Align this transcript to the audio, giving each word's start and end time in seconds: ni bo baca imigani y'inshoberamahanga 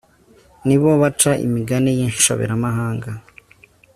ni 0.65 0.75
bo 0.81 0.89
baca 1.01 1.31
imigani 1.45 1.89
y'inshoberamahanga 1.97 3.09